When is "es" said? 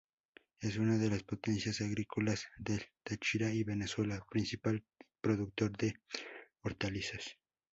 0.59-0.77